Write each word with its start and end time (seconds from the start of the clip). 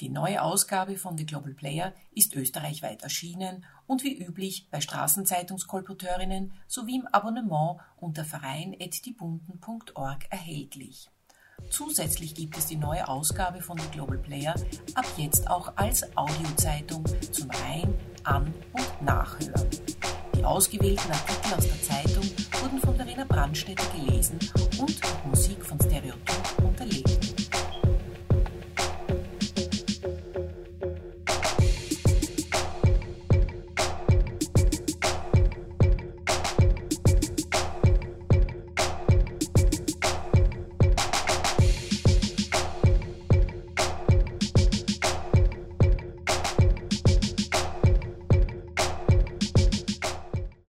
Die 0.00 0.10
neue 0.10 0.42
Ausgabe 0.42 0.96
von 0.96 1.18
The 1.18 1.26
Global 1.26 1.54
Player 1.54 1.92
ist 2.14 2.36
österreichweit 2.36 3.02
erschienen 3.02 3.64
und 3.88 4.04
wie 4.04 4.16
üblich 4.16 4.68
bei 4.70 4.80
Straßenzeitungskolporteurinnen 4.80 6.52
sowie 6.68 6.98
im 6.98 7.08
Abonnement 7.08 7.80
unter 7.96 8.24
verein.diebunden.org 8.24 10.26
erhältlich. 10.30 11.10
Zusätzlich 11.68 12.36
gibt 12.36 12.56
es 12.56 12.66
die 12.66 12.76
neue 12.76 13.08
Ausgabe 13.08 13.60
von 13.60 13.76
The 13.76 13.88
Global 13.88 14.18
Player 14.18 14.54
ab 14.94 15.06
jetzt 15.16 15.50
auch 15.50 15.76
als 15.76 16.16
Audiozeitung 16.16 17.04
zum 17.32 17.50
Rein-, 17.50 17.94
An- 18.22 18.54
und 18.72 19.02
Nachhören. 19.02 19.68
Die 20.36 20.44
ausgewählten 20.44 21.10
Artikel 21.10 21.54
aus 21.54 21.66
der 21.66 21.82
Zeitung 21.82 22.22
wurden 22.62 22.78
von 22.78 22.94
Verena 22.94 23.24
Brandstätter 23.24 23.82
gelesen 23.96 24.38
und 24.78 25.00
Musik 25.26 25.66
von 25.66 25.80
Stereotyp 25.80 26.27